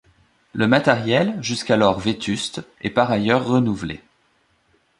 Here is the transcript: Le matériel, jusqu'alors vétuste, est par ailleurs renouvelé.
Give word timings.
Le 0.53 0.67
matériel, 0.67 1.37
jusqu'alors 1.43 1.99
vétuste, 1.99 2.63
est 2.81 2.89
par 2.89 3.11
ailleurs 3.11 3.45
renouvelé. 3.45 4.01